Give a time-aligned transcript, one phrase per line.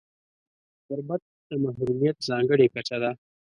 [0.87, 3.11] غربت د محرومیت ځانګړې کچه ده.